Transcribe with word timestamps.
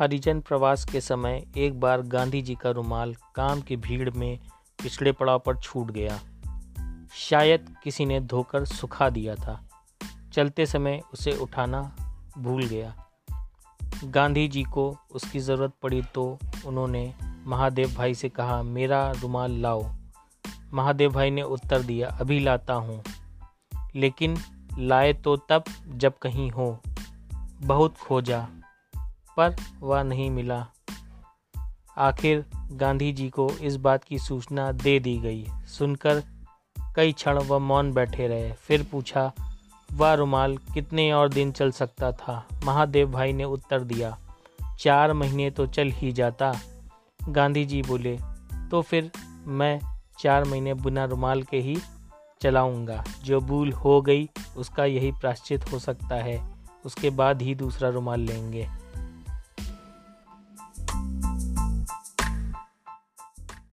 हरिजन 0.00 0.40
प्रवास 0.40 0.84
के 0.84 1.00
समय 1.00 1.46
एक 1.56 1.80
बार 1.80 2.02
गांधी 2.02 2.42
जी 2.42 2.54
का 2.54 2.70
रुमाल 2.70 3.14
काम 3.14 3.60
की 3.60 3.76
भीड़ 3.76 4.10
में 4.10 4.38
पिछले 4.82 5.12
पड़ाव 5.12 5.38
पर 5.38 5.56
छूट 5.56 5.90
गया। 5.90 6.20
शायद 7.14 7.74
किसी 7.84 8.06
ने 8.06 8.20
धोकर 8.20 8.64
सुखा 8.64 9.10
दिया 9.10 9.34
था। 9.34 9.68
चलते 10.32 10.66
समय 10.66 11.02
उसे 11.12 11.32
उठाना 11.32 11.96
भूल 12.38 12.64
गया। 12.64 13.06
गांधी 14.04 14.48
जी 14.48 14.62
को 14.62 14.96
उसकी 15.10 15.38
ज़रूरत 15.38 15.72
पड़ी 15.82 16.02
तो 16.02 16.38
उन्होंने 16.66 17.14
महादेव 17.46 17.94
भाई 17.94 18.14
से 18.14 18.28
कहा, 18.28 18.62
मेरा 18.62 19.10
रुमाल 19.10 19.52
लाओ। 19.52 19.90
महादेव 20.74 21.12
भाई 21.12 21.30
ने 21.30 21.42
उत्तर 21.42 21.82
दिया, 21.82 22.08
अभी 22.08 22.40
लाता 22.40 22.74
हूँ। 22.74 23.04
लेकिन 23.94 24.36
लाए 24.78 25.12
तो 25.12 25.36
तब 25.36 25.64
जब 25.88 26.18
कहीं 26.18 26.50
हो। 26.50 26.80
बहुत 27.62 27.96
खोजा। 27.96 28.48
पर 29.40 29.56
वह 29.80 30.02
नहीं 30.02 30.30
मिला। 30.30 30.66
आखिर 31.98 32.44
गांधी 32.72 33.12
जी 33.12 33.28
को 33.28 33.50
इस 33.60 33.76
बात 33.76 34.04
की 34.04 34.18
सूचना 34.18 34.70
दे 34.72 34.98
दी 35.00 35.16
गई। 35.18 35.44
सुनकर 35.68 36.22
कई 36.96 37.12
क्षण 37.12 37.38
वह 37.38 37.58
मौन 37.58 37.92
बैठे 37.92 38.26
रहे। 38.28 38.52
फिर 38.52 38.86
पूछा, 38.92 39.32
वह 39.92 40.12
रुमाल, 40.14 40.56
कितने 40.74 41.12
और 41.12 41.28
दिन 41.28 41.52
चल 41.52 41.70
सकता 41.70 42.10
था? 42.12 42.46
महादेव 42.64 43.10
भाई 43.10 43.32
ने 43.32 43.44
उत्तर 43.44 43.80
दिया, 43.80 44.16
चार 44.78 45.12
महीने 45.12 45.50
तो 45.50 45.66
चल 45.66 45.90
ही 45.90 46.12
जाता। 46.12 46.52
गांधी 47.20 47.64
जी 47.64 47.82
बोले 47.82 48.18
तो 48.70 48.82
फिर 48.82 49.10
मैं 49.46 49.80
चार 50.18 50.44
महीने 50.44 50.74
बिना 50.74 51.04
रुमाल 51.04 51.42
के 51.42 51.58
ही 51.58 51.76
चलाऊँगा। 52.42 53.04
जो 53.24 53.40
भूल 53.40 53.72
हो 53.72 54.00
गई, 54.02 54.28
उसका 54.56 54.84
यही 54.84 55.12
प्राश्चित 55.12 55.72
हो 55.72 55.78
सकता 55.78 56.14
है। 56.14 56.38
उसके 56.84 57.10
बाद 57.10 57.42
ही 57.42 57.54
दूसरा 57.54 57.88
रुमाल 57.88 58.20
लेंगे। 58.20 58.68